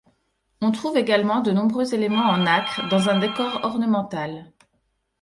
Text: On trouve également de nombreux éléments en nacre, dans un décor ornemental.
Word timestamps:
On 0.61 0.71
trouve 0.71 0.97
également 0.97 1.41
de 1.41 1.51
nombreux 1.51 1.93
éléments 1.93 2.23
en 2.25 2.37
nacre, 2.37 2.89
dans 2.89 3.07
un 3.09 3.19
décor 3.19 3.59
ornemental. 3.61 4.51